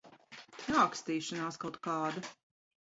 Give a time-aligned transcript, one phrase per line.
[0.85, 2.27] Ākstīšanās kaut kāda.